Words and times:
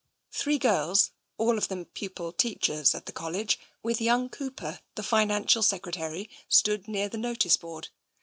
Three 0.31 0.57
girls, 0.57 1.11
all 1.37 1.59
of 1.59 1.67
them 1.67 1.85
pupil 1.85 2.31
teachers 2.33 2.95
of 2.95 3.05
the 3.05 3.11
College, 3.11 3.59
with 3.83 4.01
young 4.01 4.29
Cooper, 4.29 4.79
the 4.95 5.03
Financial 5.03 5.61
Secretary, 5.61 6.27
stood 6.49 6.87
near 6.87 7.07
the 7.07 7.19
notice 7.19 7.55
board. 7.55 7.89